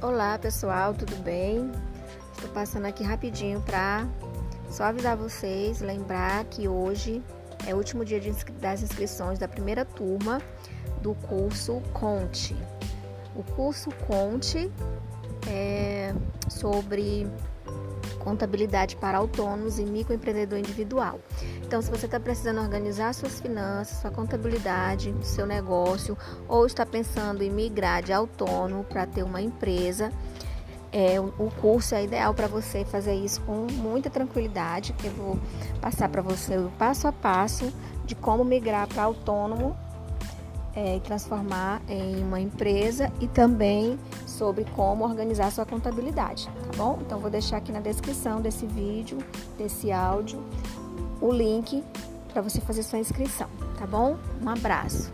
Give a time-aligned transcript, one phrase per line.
[0.00, 1.72] Olá pessoal, tudo bem?
[2.32, 4.06] Estou passando aqui rapidinho para
[4.70, 7.20] só avisar vocês, lembrar que hoje
[7.66, 8.20] é o último dia
[8.60, 10.40] das inscrições da primeira turma
[11.02, 12.56] do curso Conte.
[13.34, 14.70] O curso Conte
[15.48, 16.14] é
[16.48, 17.26] sobre
[18.28, 21.18] contabilidade para autônomos e microempreendedor individual.
[21.64, 27.42] Então, se você está precisando organizar suas finanças, sua contabilidade, seu negócio, ou está pensando
[27.42, 30.12] em migrar de autônomo para ter uma empresa,
[30.92, 35.38] é, o curso é ideal para você fazer isso com muita tranquilidade, que eu vou
[35.80, 37.72] passar para você o passo a passo
[38.04, 39.76] de como migrar para autônomo
[40.78, 43.98] é, transformar em uma empresa e também
[44.38, 46.98] sobre como organizar sua contabilidade, tá bom?
[47.02, 49.18] Então vou deixar aqui na descrição desse vídeo,
[49.58, 50.42] desse áudio,
[51.20, 51.82] o link
[52.32, 54.16] para você fazer sua inscrição, tá bom?
[54.40, 55.12] Um abraço.